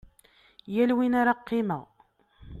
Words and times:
Yal 0.73 0.91
win 0.97 1.13
ara 1.21 1.37
qqimeɣ. 1.39 1.83